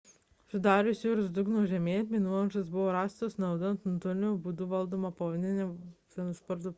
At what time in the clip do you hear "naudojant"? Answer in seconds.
3.43-3.85